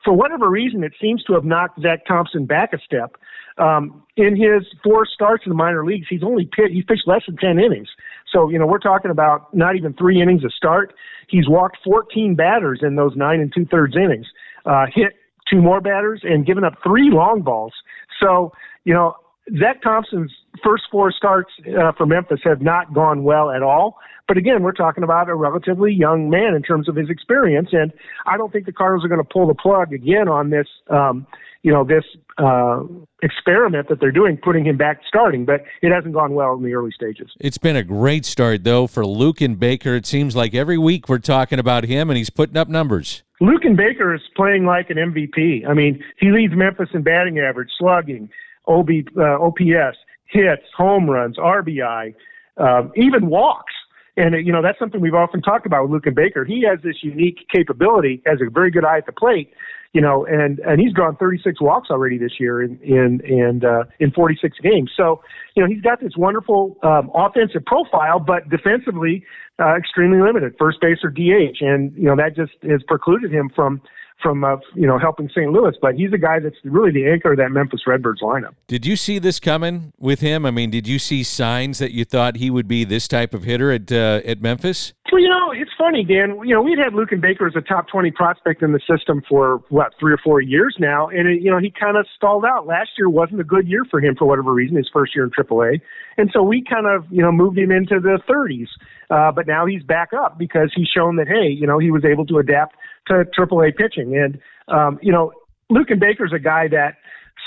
for 0.05 0.13
whatever 0.13 0.49
reason, 0.49 0.83
it 0.85 0.93
seems 1.01 1.23
to 1.25 1.35
have 1.35 1.45
knocked 1.45 1.81
Zack 1.81 2.07
Thompson 2.07 2.47
back 2.47 2.73
a 2.73 2.79
step. 2.79 3.17
Um, 3.59 4.03
in 4.17 4.37
his 4.37 4.67
four 4.83 5.07
starts 5.07 5.45
in 5.45 5.51
the 5.51 5.57
minor 5.57 5.85
leagues, 5.85 6.07
he's 6.09 6.23
only 6.23 6.47
pitched, 6.47 6.73
he's 6.73 6.85
pitched 6.85 7.07
less 7.07 7.23
than 7.27 7.37
10 7.37 7.59
innings. 7.59 7.89
So, 8.33 8.49
you 8.49 8.59
know, 8.59 8.67
we're 8.67 8.79
talking 8.79 9.11
about 9.11 9.55
not 9.55 9.77
even 9.77 9.93
three 9.93 10.21
innings 10.21 10.43
a 10.45 10.51
start. 10.51 10.95
He's 11.29 11.49
walked 11.49 11.79
14 11.85 12.35
batters 12.35 12.81
in 12.83 12.97
those 12.97 13.13
nine 13.15 13.41
and 13.41 13.53
two 13.55 13.67
thirds 13.67 13.95
innings, 13.95 14.27
uh, 14.65 14.87
hit 14.93 15.13
two 15.51 15.61
more 15.61 15.81
batters, 15.81 16.21
and 16.25 16.47
given 16.47 16.65
up 16.65 16.75
three 16.83 17.11
long 17.11 17.43
balls. 17.43 17.75
So, 18.21 18.53
you 18.85 18.95
know, 18.95 19.17
Zack 19.59 19.83
Thompson's 19.83 20.33
first 20.65 20.85
four 20.91 21.13
starts 21.13 21.51
uh, 21.79 21.93
for 21.93 22.07
Memphis 22.07 22.41
have 22.45 22.63
not 22.63 22.95
gone 22.95 23.23
well 23.25 23.51
at 23.51 23.63
all. 23.63 23.99
But 24.29 24.37
again, 24.37 24.63
we're 24.63 24.73
talking 24.73 25.05
about 25.05 25.29
a 25.29 25.35
relatively 25.35 25.93
young 25.93 26.31
man 26.31 26.55
in 26.55 26.63
terms 26.63 26.89
of 26.89 26.97
his 26.97 27.11
experience, 27.11 27.71
and 27.73 27.93
I 28.27 28.37
don't 28.37 28.53
think 28.53 28.67
the 28.67 28.73
Cardinals 28.73 29.05
are 29.05 29.09
going 29.09 29.21
to 29.21 29.29
pull 29.31 29.47
the 29.47 29.55
plug 29.55 29.93
again 29.93 30.29
on 30.29 30.51
this, 30.51 30.67
um, 30.91 31.27
you 31.63 31.73
know, 31.73 31.85
this 31.85 32.05
uh, 32.39 32.83
experiment 33.23 33.89
that 33.89 34.01
they're 34.01 34.13
doing, 34.13 34.37
putting 34.37 34.65
him 34.65 34.77
back 34.77 35.01
starting. 35.07 35.45
But 35.45 35.65
it 35.83 35.93
hasn't 35.93 36.15
gone 36.15 36.35
well 36.35 36.55
in 36.55 36.63
the 36.63 36.75
early 36.75 36.93
stages. 36.93 37.33
It's 37.41 37.59
been 37.59 37.77
a 37.77 37.83
great 37.83 38.25
start 38.25 38.65
though 38.65 38.87
for 38.87 39.03
Luken 39.03 39.59
Baker. 39.59 39.95
It 39.97 40.07
seems 40.07 40.37
like 40.37 40.55
every 40.55 40.79
week 40.79 41.09
we're 41.09 41.19
talking 41.19 41.59
about 41.59 41.85
him, 41.85 42.09
and 42.09 42.17
he's 42.17 42.31
putting 42.31 42.57
up 42.57 42.69
numbers. 42.69 43.23
Luken 43.43 43.77
Baker 43.77 44.15
is 44.15 44.23
playing 44.37 44.67
like 44.67 44.89
an 44.89 44.97
MVP. 44.97 45.69
I 45.69 45.75
mean, 45.75 46.03
he 46.19 46.31
leads 46.31 46.55
Memphis 46.55 46.91
in 46.95 47.03
batting 47.03 47.41
average, 47.41 47.71
slugging, 47.77 48.31
OB, 48.69 48.89
uh, 49.19 49.41
OPS, 49.41 49.99
hits, 50.27 50.63
home 50.77 51.11
runs, 51.11 51.37
RBI, 51.39 52.15
um, 52.57 52.93
even 52.97 53.27
walks. 53.27 53.73
And, 54.17 54.35
you 54.47 54.53
know, 54.53 54.61
that's 54.63 54.79
something 54.79 55.01
we've 55.01 55.15
often 55.15 55.41
talked 55.41 55.65
about 55.65 55.89
with 55.89 56.03
Luken 56.03 56.15
Baker. 56.15 56.45
He 56.45 56.65
has 56.69 56.79
this 56.83 56.97
unique 57.03 57.47
capability, 57.53 58.23
has 58.27 58.41
a 58.47 58.51
very 58.51 58.71
good 58.71 58.85
eye 58.85 58.99
at 58.99 59.07
the 59.07 59.13
plate, 59.13 59.53
you 59.95 60.03
know, 60.03 60.27
and, 60.27 60.59
and 60.61 60.81
he's 60.81 60.93
drawn 60.93 61.17
36 61.17 61.61
walks 61.63 61.89
already 61.91 62.19
this 62.19 62.33
year 62.39 62.63
in, 62.63 62.79
in, 62.83 63.21
in, 63.25 63.63
uh, 63.65 63.85
in 64.01 64.11
46 64.11 64.59
games. 64.63 64.91
So, 64.95 65.23
you 65.57 65.63
know, 65.63 65.69
he's 65.69 65.81
got 65.81 66.01
this 66.01 66.13
wonderful, 66.17 66.77
um, 66.83 67.11
offensive 67.15 67.65
profile, 67.65 68.19
but 68.19 68.49
defensively, 68.51 69.25
uh, 69.59 69.77
extremely 69.77 70.21
limited, 70.21 70.55
first 70.59 70.81
base 70.83 70.99
or 71.03 71.11
DH. 71.11 71.61
And, 71.61 71.95
you 71.97 72.05
know, 72.05 72.17
that 72.17 72.37
just 72.37 72.53
has 72.63 72.83
precluded 72.87 73.33
him 73.33 73.51
from, 73.55 73.81
from 74.23 74.45
uh, 74.45 74.57
you 74.75 74.87
know 74.87 74.99
helping 74.99 75.29
St. 75.29 75.51
Louis, 75.51 75.75
but 75.81 75.95
he's 75.95 76.13
a 76.13 76.19
guy 76.19 76.39
that's 76.39 76.57
really 76.65 76.91
the 76.91 77.09
anchor 77.09 77.33
of 77.33 77.39
that 77.39 77.51
Memphis 77.51 77.81
Redbirds 77.87 78.23
lineup. 78.23 78.55
Did 78.67 78.87
you 78.87 78.97
see 78.97 79.19
this 79.19 79.41
coming 79.41 79.93
with 79.99 80.21
him? 80.21 80.47
I 80.47 80.51
mean, 80.51 80.71
did 80.71 80.87
you 80.87 80.99
see 80.99 81.23
signs 81.23 81.79
that 81.79 81.93
you 81.93 82.05
thought 82.05 82.37
he 82.37 82.51
would 82.51 82.69
be 82.69 82.85
this 82.85 83.09
type 83.09 83.35
of 83.35 83.45
hitter 83.45 83.73
at 83.73 83.91
uh, 83.91 84.21
at 84.25 84.41
Memphis? 84.41 84.93
Well, 85.13 85.21
you 85.21 85.29
know, 85.29 85.53
it's 85.53 85.71
funny, 85.77 86.05
Dan. 86.05 86.41
You 86.43 86.55
know, 86.55 86.63
we'd 86.63 86.79
had 86.79 86.95
Luken 86.95 87.21
Baker 87.21 87.47
as 87.47 87.53
a 87.55 87.61
top 87.61 87.87
20 87.87 88.11
prospect 88.13 88.63
in 88.63 88.73
the 88.73 88.81
system 88.89 89.23
for, 89.29 89.63
what, 89.69 89.93
three 90.01 90.11
or 90.11 90.17
four 90.17 90.41
years 90.41 90.75
now. 90.81 91.09
And, 91.09 91.29
it, 91.29 91.43
you 91.43 91.51
know, 91.51 91.59
he 91.59 91.71
kind 91.71 91.99
of 91.99 92.07
stalled 92.17 92.47
out. 92.47 92.67
Last 92.67 92.93
year 92.97 93.11
wasn't 93.11 93.43
a 93.43 93.45
good 93.45 93.69
year 93.69 93.85
for 93.91 94.01
him 94.01 94.17
for 94.17 94.25
whatever 94.25 94.55
reason, 94.55 94.75
his 94.75 94.89
first 94.91 95.15
year 95.15 95.25
in 95.25 95.31
AAA. 95.31 95.83
And 96.17 96.31
so 96.33 96.43
we 96.43 96.65
kind 96.65 96.87
of, 96.87 97.05
you 97.11 97.21
know, 97.21 97.31
moved 97.31 97.59
him 97.59 97.71
into 97.71 98.01
the 98.01 98.21
30s. 98.27 98.69
Uh, 99.11 99.31
but 99.31 99.47
now 99.47 99.67
he's 99.67 99.83
back 99.83 100.15
up 100.15 100.39
because 100.39 100.73
he's 100.75 100.89
shown 100.89 101.17
that, 101.17 101.29
hey, 101.29 101.49
you 101.49 101.67
know, 101.67 101.79
he 101.79 101.91
was 101.91 102.07
able 102.07 102.25
to 102.25 102.39
adapt 102.39 102.75
to 103.09 103.25
AAA 103.39 103.77
pitching. 103.77 104.17
And, 104.17 104.39
um, 104.69 104.99
you 105.03 105.13
know, 105.13 105.33
Luken 105.71 105.99
Baker's 105.99 106.33
a 106.35 106.39
guy 106.39 106.69
that 106.69 106.97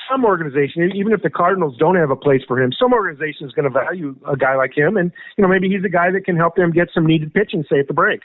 some 0.09 0.25
organization, 0.25 0.91
even 0.95 1.13
if 1.13 1.21
the 1.21 1.29
Cardinals 1.29 1.75
don't 1.77 1.95
have 1.95 2.09
a 2.11 2.15
place 2.15 2.41
for 2.47 2.61
him, 2.61 2.71
some 2.79 2.93
organization 2.93 3.47
is 3.47 3.53
going 3.53 3.63
to 3.63 3.69
value 3.69 4.15
a 4.27 4.35
guy 4.35 4.55
like 4.55 4.75
him, 4.75 4.97
and 4.97 5.11
you 5.37 5.41
know 5.41 5.47
maybe 5.47 5.69
he's 5.69 5.83
a 5.83 5.89
guy 5.89 6.11
that 6.11 6.25
can 6.25 6.35
help 6.35 6.55
them 6.55 6.71
get 6.71 6.89
some 6.93 7.05
needed 7.05 7.33
pitching, 7.33 7.63
say 7.69 7.79
at 7.79 7.87
the 7.87 7.93
break. 7.93 8.21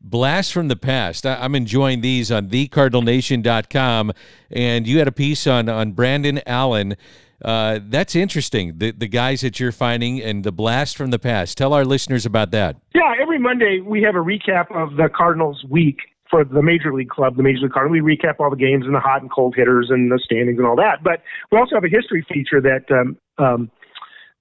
Blast 0.00 0.52
from 0.52 0.68
the 0.68 0.76
past. 0.76 1.26
I'm 1.26 1.54
enjoying 1.54 2.00
these 2.00 2.32
on 2.32 2.48
thecardinalnation.com, 2.48 4.12
and 4.50 4.86
you 4.86 4.98
had 4.98 5.08
a 5.08 5.12
piece 5.12 5.46
on 5.46 5.68
on 5.68 5.92
Brandon 5.92 6.40
Allen. 6.46 6.96
Uh, 7.42 7.80
that's 7.82 8.16
interesting. 8.16 8.78
The 8.78 8.92
the 8.92 9.08
guys 9.08 9.42
that 9.42 9.60
you're 9.60 9.72
finding 9.72 10.20
and 10.20 10.42
the 10.44 10.52
blast 10.52 10.96
from 10.96 11.10
the 11.10 11.18
past. 11.18 11.58
Tell 11.58 11.72
our 11.72 11.84
listeners 11.84 12.24
about 12.24 12.50
that. 12.52 12.76
Yeah, 12.94 13.12
every 13.20 13.38
Monday 13.38 13.80
we 13.80 14.02
have 14.02 14.14
a 14.14 14.18
recap 14.18 14.74
of 14.74 14.96
the 14.96 15.08
Cardinals 15.14 15.64
week 15.68 15.98
for 16.30 16.44
the 16.44 16.62
major 16.62 16.94
league 16.94 17.08
club, 17.08 17.36
the 17.36 17.42
major 17.42 17.62
league 17.62 17.72
cardinals. 17.72 18.00
We 18.02 18.16
recap 18.16 18.34
all 18.38 18.50
the 18.50 18.56
games 18.56 18.86
and 18.86 18.94
the 18.94 19.00
hot 19.00 19.22
and 19.22 19.30
cold 19.30 19.54
hitters 19.56 19.88
and 19.90 20.10
the 20.10 20.20
standings 20.24 20.58
and 20.58 20.66
all 20.66 20.76
that. 20.76 21.02
But 21.02 21.22
we 21.50 21.58
also 21.58 21.74
have 21.74 21.84
a 21.84 21.88
history 21.88 22.24
feature 22.32 22.60
that 22.60 22.84
um, 22.90 23.16
um, 23.38 23.70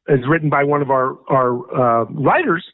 is 0.07 0.19
written 0.27 0.49
by 0.49 0.63
one 0.63 0.81
of 0.81 0.89
our 0.89 1.17
our 1.29 2.01
uh, 2.01 2.05
writers. 2.05 2.65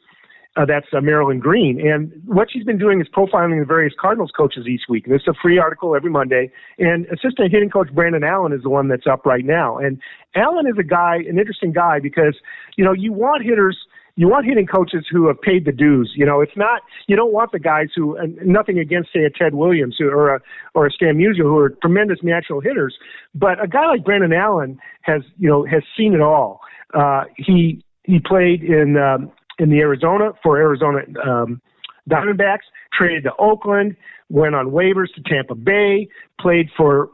Uh, 0.56 0.64
that's 0.64 0.86
uh, 0.96 1.02
Marilyn 1.02 1.38
Green, 1.38 1.78
and 1.86 2.10
what 2.24 2.48
she's 2.50 2.64
been 2.64 2.78
doing 2.78 2.98
is 2.98 3.06
profiling 3.14 3.60
the 3.60 3.66
various 3.66 3.92
Cardinals 4.00 4.30
coaches 4.34 4.66
each 4.66 4.80
week. 4.88 5.04
And 5.06 5.14
it's 5.14 5.26
a 5.26 5.34
free 5.42 5.58
article 5.58 5.94
every 5.94 6.10
Monday. 6.10 6.50
And 6.78 7.04
assistant 7.08 7.52
hitting 7.52 7.68
coach 7.68 7.92
Brandon 7.92 8.24
Allen 8.24 8.54
is 8.54 8.62
the 8.62 8.70
one 8.70 8.88
that's 8.88 9.06
up 9.06 9.26
right 9.26 9.44
now. 9.44 9.76
And 9.76 10.00
Allen 10.34 10.66
is 10.66 10.78
a 10.78 10.82
guy, 10.82 11.16
an 11.28 11.38
interesting 11.38 11.72
guy, 11.72 11.98
because 12.00 12.36
you 12.76 12.84
know 12.86 12.94
you 12.94 13.12
want 13.12 13.44
hitters 13.44 13.76
you 14.16 14.28
want 14.28 14.46
hitting 14.46 14.66
coaches 14.66 15.06
who 15.10 15.28
have 15.28 15.40
paid 15.40 15.66
the 15.66 15.72
dues. 15.72 16.12
You 16.16 16.24
know, 16.24 16.40
it's 16.40 16.56
not 16.56 16.82
you 17.06 17.16
don't 17.16 17.32
want 17.32 17.52
the 17.52 17.58
guys 17.58 17.88
who 17.94 18.16
and 18.16 18.36
nothing 18.44 18.78
against 18.78 19.10
say 19.12 19.20
a 19.24 19.30
Ted 19.30 19.54
Williams 19.54 19.96
or 20.00 20.34
a 20.34 20.40
or 20.74 20.86
a 20.86 20.90
Stan 20.90 21.16
Musial 21.16 21.42
who 21.42 21.58
are 21.58 21.70
tremendous 21.70 22.18
natural 22.22 22.60
hitters, 22.60 22.96
but 23.34 23.62
a 23.62 23.68
guy 23.68 23.86
like 23.86 24.04
Brandon 24.04 24.32
Allen 24.32 24.78
has 25.02 25.22
you 25.38 25.48
know 25.48 25.64
has 25.64 25.82
seen 25.96 26.14
it 26.14 26.20
all. 26.20 26.60
Uh, 26.94 27.24
he 27.36 27.84
he 28.04 28.18
played 28.18 28.62
in 28.62 28.96
um, 28.96 29.30
in 29.58 29.70
the 29.70 29.80
Arizona 29.80 30.32
for 30.42 30.56
Arizona 30.56 31.00
um, 31.24 31.60
Diamondbacks, 32.08 32.66
traded 32.92 33.24
to 33.24 33.32
Oakland, 33.38 33.96
went 34.28 34.54
on 34.54 34.66
waivers 34.66 35.12
to 35.14 35.22
Tampa 35.22 35.54
Bay, 35.54 36.08
played 36.40 36.68
for 36.76 37.10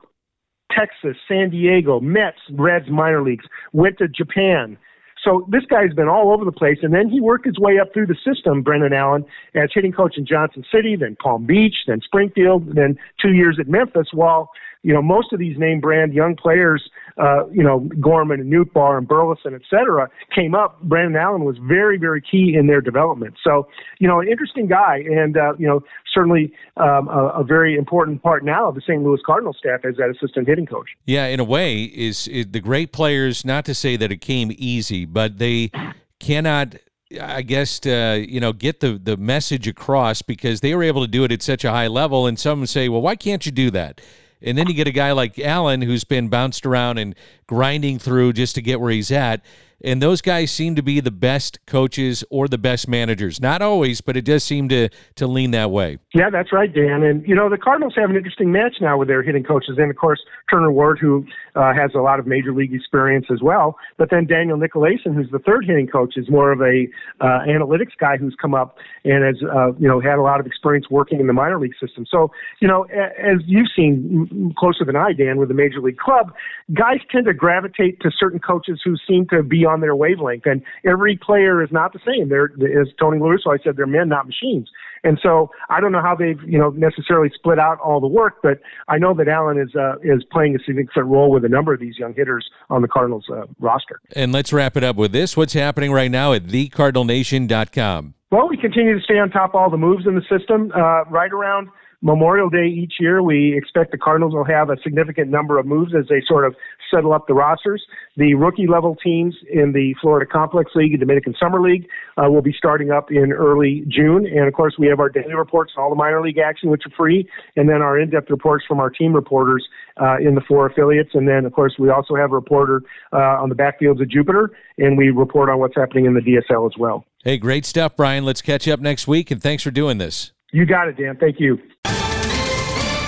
Texas, 0.77 1.17
San 1.29 1.51
Diego, 1.51 2.01
Mets, 2.01 2.39
Reds 2.53 2.89
minor 2.91 3.23
leagues, 3.23 3.45
went 3.73 3.99
to 3.99 4.09
Japan, 4.09 4.77
so 5.25 5.47
this 5.49 5.65
guy's 5.67 5.93
been 5.95 6.09
all 6.09 6.33
over 6.33 6.45
the 6.45 6.53
place, 6.53 6.79
and 6.83 6.93
then 6.93 7.09
he 7.09 7.21
worked 7.21 7.47
his 7.47 7.59
way 7.59 7.79
up 7.79 7.93
through 7.93 8.07
the 8.07 8.17
system, 8.25 8.63
Brandon 8.63 8.93
Allen, 8.93 9.25
as 9.55 9.71
hitting 9.73 9.93
coach 9.93 10.17
in 10.17 10.27
Johnson 10.27 10.65
City, 10.73 10.97
then 10.97 11.17
Palm 11.17 11.47
Beach, 11.47 11.77
then 11.87 12.01
Springfield, 12.01 12.75
then 12.75 12.99
two 13.21 13.33
years 13.33 13.59
at 13.61 13.69
Memphis, 13.69 14.09
while 14.13 14.51
you 14.83 14.93
know, 14.93 15.03
most 15.03 15.33
of 15.33 15.39
these 15.39 15.57
name 15.59 15.81
brand 15.81 16.13
young 16.13 16.35
players, 16.35 16.91
uh, 17.19 17.49
you 17.49 17.63
know, 17.63 17.89
Gorman 18.01 18.41
and 18.41 18.53
Nootbaar 18.53 18.99
and 18.99 19.07
Burleson, 19.07 19.55
et 19.55 19.63
cetera, 19.69 20.09
came 20.35 20.55
up. 20.55 20.81
Brandon 20.83 21.17
Allen 21.17 21.45
was 21.45 21.57
very, 21.59 21.99
very 21.99 22.23
key 22.23 22.55
in 22.59 22.67
their 22.67 22.81
development. 22.81 23.35
So, 23.45 23.69
you 23.99 24.09
know, 24.09 24.21
an 24.21 24.29
interesting 24.29 24.67
guy 24.67 24.99
and, 24.99 25.37
uh, 25.37 25.55
you 25.59 25.67
know, 25.67 25.81
certainly 26.13 26.53
um, 26.77 27.09
a, 27.09 27.41
a, 27.41 27.45
very 27.45 27.77
important 27.77 28.23
part 28.23 28.45
now 28.45 28.69
of 28.69 28.75
the 28.75 28.81
St. 28.81 29.03
Louis 29.03 29.21
Cardinals 29.25 29.57
staff 29.59 29.81
as 29.85 29.97
that 29.97 30.11
assistant 30.11 30.49
hitting 30.49 30.67
coach. 30.67 30.89
Yeah, 31.07 31.27
in 31.27 31.41
a 31.41 31.45
way, 31.45 31.83
is, 31.85 32.29
is 32.29 32.47
the 32.51 32.61
great 32.61 32.93
players, 32.93 33.45
not 33.45 33.65
to 33.67 33.75
say 33.75 33.97
that 33.97 34.11
it 34.13 34.21
came 34.21 34.53
easy, 34.57 35.05
but 35.05 35.39
they 35.39 35.71
cannot 36.19 36.77
I 37.21 37.43
guess 37.43 37.85
uh, 37.85 38.25
you 38.27 38.41
know 38.41 38.55
get 38.55 38.81
the 38.81 38.99
the 39.03 39.19
message 39.19 39.69
across 39.69 40.23
because 40.23 40.61
they 40.61 40.75
were 40.75 40.83
able 40.83 41.03
to 41.03 41.09
do 41.09 41.25
it 41.25 41.33
at 41.33 41.43
such 41.43 41.63
a 41.63 41.71
high 41.71 41.89
level. 41.89 42.27
And 42.27 42.39
some 42.39 42.65
say, 42.67 42.89
well, 42.89 43.03
why 43.03 43.17
can't 43.17 43.45
you 43.45 43.53
do 43.53 43.71
that? 43.73 44.01
And 44.45 44.57
then 44.59 44.67
you 44.67 44.75
get 44.75 44.87
a 44.87 44.93
guy 44.93 45.13
like 45.13 45.39
Allen 45.39 45.83
who's 45.83 46.05
been 46.05 46.29
bounced 46.29 46.67
around 46.67 46.99
and 46.99 47.15
grinding 47.47 47.99
through 47.99 48.33
just 48.33 48.55
to 48.57 48.63
get 48.63 48.81
where 48.81 48.91
he's 48.91 49.11
at. 49.11 49.43
And 49.85 50.01
those 50.01 50.21
guys 50.21 50.51
seem 50.51 50.77
to 50.77 50.83
be 50.83 51.01
the 51.01 51.11
best 51.11 51.65
coaches 51.67 52.25
or 52.31 52.49
the 52.49 52.59
best 52.59 52.89
managers. 52.89 53.41
Not 53.41 53.63
always, 53.63 54.01
but 54.01 54.17
it 54.17 54.25
does 54.25 54.45
seem 54.45 54.69
to 54.69 54.89
to 55.17 55.27
lean 55.27 55.51
that 55.53 55.71
way. 55.71 55.99
Yeah, 56.15 56.31
that's 56.31 56.53
right, 56.53 56.73
Dan. 56.73 57.03
And 57.03 57.27
you 57.27 57.35
know 57.35 57.49
the 57.49 57.59
Cardinals 57.59 57.95
have 57.97 58.11
an 58.11 58.17
interesting 58.17 58.53
match 58.53 58.77
now 58.81 58.97
with 58.97 59.09
their 59.09 59.23
hitting 59.23 59.45
coaches, 59.45 59.77
and 59.79 59.91
of 59.91 59.97
course 59.97 60.21
Turner 60.51 60.71
Ward, 60.71 60.99
who 61.01 61.27
uh, 61.55 61.73
has 61.75 61.91
a 61.95 62.01
lot 62.01 62.19
of 62.19 62.27
major 62.27 62.53
league 62.53 62.73
experience 62.73 63.27
as 63.33 63.41
well. 63.43 63.77
But 63.97 64.11
then 64.11 64.27
Daniel 64.27 64.59
Nicolaisen, 64.59 65.15
who's 65.15 65.31
the 65.31 65.39
third 65.39 65.65
hitting 65.65 65.87
coach, 65.87 66.15
is 66.17 66.31
more 66.31 66.53
of 66.53 66.61
a 66.61 66.87
uh, 67.21 67.41
analytics 67.49 67.97
guy 67.99 68.17
who's 68.17 68.37
come 68.41 68.55
up 68.55 68.77
and 69.05 69.25
has 69.25 69.37
uh, 69.43 69.73
you 69.79 69.89
know 69.89 70.01
had 70.01 70.19
a 70.19 70.23
lot 70.23 70.39
of 70.39 70.47
experience 70.47 70.87
working 70.91 71.19
in 71.21 71.27
the 71.27 71.33
minor 71.33 71.59
league 71.59 71.75
system. 71.81 72.07
So 72.09 72.31
you 72.61 72.69
know, 72.69 72.85
as 72.85 73.39
you've 73.47 73.69
seen 73.75 74.55
closer 74.57 74.85
than 74.85 74.97
I, 74.97 75.13
Dan, 75.13 75.39
with 75.39 75.49
the 75.49 75.55
major 75.55 75.81
league 75.81 75.99
club, 75.99 76.33
guys 76.75 76.99
tend 77.11 77.27
to 77.27 77.35
gravitate 77.35 78.01
to 78.01 78.11
certain 78.17 78.39
coaches 78.39 78.81
who 78.85 78.97
seem 79.09 79.27
to 79.29 79.43
be 79.43 79.65
on 79.65 79.72
their 79.81 79.97
wavelength. 79.97 80.47
And 80.47 80.63
every 80.85 81.17
player 81.17 81.63
is 81.63 81.71
not 81.73 81.93
the 81.93 82.01
same. 82.07 82.29
They're, 82.29 82.51
as 82.81 82.89
Tony 82.99 83.19
La 83.19 83.27
Russa, 83.27 83.59
I 83.59 83.63
said, 83.63 83.77
they're 83.77 83.87
men, 83.87 84.09
not 84.09 84.27
machines. 84.27 84.69
And 85.05 85.19
so 85.23 85.51
I 85.69 85.81
don't 85.81 85.91
know 85.91 86.01
how 86.01 86.15
they've, 86.15 86.41
you 86.47 86.59
know, 86.59 86.71
necessarily 86.71 87.31
split 87.35 87.59
out 87.59 87.81
all 87.81 88.01
the 88.01 88.07
work, 88.07 88.37
but 88.43 88.61
I 88.89 88.99
know 88.99 89.15
that 89.15 89.27
Allen 89.27 89.59
is 89.59 89.75
uh, 89.75 89.97
is 90.03 90.23
playing 90.31 90.55
a 90.55 90.59
significant 90.61 91.07
role 91.07 91.33
with 91.33 91.45
a 91.45 91.49
number 91.49 91.75
of 91.75 91.81
these 91.81 91.99
young 91.99 92.15
hitters 92.15 92.49
on 92.71 92.83
the 92.83 92.89
Cardinals 92.89 93.25
uh, 93.29 93.47
roster. 93.59 94.01
And 94.15 94.33
let's 94.33 94.53
wrap 94.53 94.77
it 94.77 94.85
up 94.85 94.95
with 94.95 95.11
this. 95.11 95.37
What's 95.37 95.55
happening 95.55 95.91
right 95.91 96.11
now 96.11 96.33
at 96.33 96.45
thecardinalnation.com? 96.45 98.15
Well, 98.31 98.49
we 98.49 98.57
continue 98.57 98.97
to 98.97 99.05
stay 99.05 99.19
on 99.19 99.31
top 99.31 99.51
of 99.51 99.57
all 99.57 99.71
the 99.71 99.77
moves 99.77 100.07
in 100.07 100.15
the 100.15 100.23
system. 100.23 100.71
Uh, 100.75 101.05
right 101.11 101.33
around 101.33 101.69
Memorial 102.01 102.49
Day 102.49 102.67
each 102.67 102.95
year, 102.99 103.23
we 103.23 103.57
expect 103.57 103.93
the 103.93 103.99
Cardinals 103.99 104.35
will 104.35 104.45
have 104.45 104.71
a 104.71 104.77
significant 104.83 105.31
number 105.31 105.59
of 105.59 105.67
moves 105.67 105.95
as 105.95 106.07
they 106.09 106.23
sort 106.27 106.45
of 106.45 106.55
settle 106.93 107.13
up 107.13 107.27
the 107.27 107.35
rosters. 107.35 107.83
The 108.17 108.35
rookie 108.35 108.67
level 108.67 108.97
teams 108.97 109.35
in 109.51 109.73
the 109.73 109.95
Florida 110.01 110.31
Complex 110.31 110.73
League 110.75 110.93
and 110.93 111.01
Dominican 111.01 111.35
Summer 111.41 111.61
League 111.61 111.89
uh, 112.17 112.31
will 112.31 112.43
be 112.43 112.55
starting 112.57 112.91
up 112.91 113.11
in 113.11 113.33
early 113.33 113.85
June. 113.89 114.27
And 114.27 114.47
of 114.47 114.55
course, 114.55 114.75
we 114.79 114.87
have 114.89 115.01
our 115.01 115.09
daily 115.09 115.35
reports 115.35 115.73
on 115.77 115.85
all 115.85 115.91
the 115.91 115.97
minor 115.97 116.21
league 116.21 116.39
action, 116.39 116.71
which 116.71 116.83
are 116.87 116.93
free, 116.97 117.29
and 117.57 117.69
then 117.69 117.83
our 117.83 117.99
in 117.99 118.11
depth 118.11 118.31
reports 118.31 118.65
from 118.67 118.81
our 118.81 118.91
team 118.91 119.13
reporters 119.15 119.67
uh, 120.01 120.19
in 120.19 120.35
the 120.35 120.43
four 120.47 120.67
affiliates. 120.67 121.11
And 121.15 121.29
then, 121.29 121.45
of 121.45 121.53
course, 121.53 121.75
we 121.79 121.91
also 121.91 122.15
have 122.15 122.33
a 122.33 122.35
reporter 122.35 122.83
uh, 123.13 123.17
on 123.17 123.49
the 123.49 123.55
backfields 123.55 124.01
of 124.01 124.11
Jupiter, 124.11 124.51
and 124.79 124.97
we 124.99 125.11
report 125.11 125.49
on 125.49 125.59
what's 125.59 125.77
happening 125.77 126.07
in 126.07 126.15
the 126.15 126.21
DSL 126.21 126.67
as 126.67 126.77
well. 126.79 127.05
Hey, 127.25 127.39
great 127.39 127.65
stuff, 127.65 127.97
Brian. 127.97 128.25
Let's 128.25 128.43
catch 128.43 128.67
up 128.69 128.81
next 128.81 129.07
week, 129.07 129.31
and 129.31 129.41
thanks 129.41 129.63
for 129.63 129.71
doing 129.71 129.99
this. 129.99 130.33
You 130.53 130.67
got 130.67 130.89
it, 130.89 130.97
Dan. 130.97 131.17
Thank 131.19 131.41
you. 131.41 131.59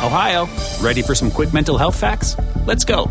Ohio, 0.04 0.46
ready 0.82 1.02
for 1.02 1.14
some 1.14 1.30
quick 1.30 1.54
mental 1.54 1.78
health 1.78 1.98
facts? 1.98 2.36
Let's 2.66 2.84
go. 2.84 3.10